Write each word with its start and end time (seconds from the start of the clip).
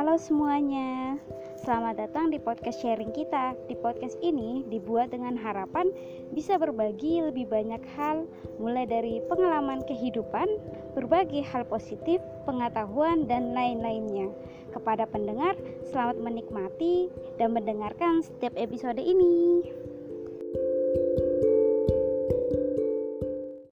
Halo 0.00 0.16
semuanya, 0.16 1.20
selamat 1.60 2.00
datang 2.00 2.32
di 2.32 2.40
podcast 2.40 2.80
sharing 2.80 3.12
kita. 3.12 3.52
Di 3.68 3.76
podcast 3.76 4.16
ini 4.24 4.64
dibuat 4.72 5.12
dengan 5.12 5.36
harapan 5.36 5.92
bisa 6.32 6.56
berbagi 6.56 7.20
lebih 7.20 7.44
banyak 7.44 7.84
hal, 8.00 8.24
mulai 8.56 8.88
dari 8.88 9.20
pengalaman 9.28 9.84
kehidupan, 9.84 10.48
berbagi 10.96 11.44
hal 11.44 11.68
positif, 11.68 12.16
pengetahuan, 12.48 13.28
dan 13.28 13.52
lain-lainnya. 13.52 14.32
Kepada 14.72 15.04
pendengar, 15.04 15.52
selamat 15.92 16.16
menikmati 16.16 17.12
dan 17.36 17.52
mendengarkan 17.52 18.24
setiap 18.24 18.56
episode 18.56 19.04
ini. 19.04 19.68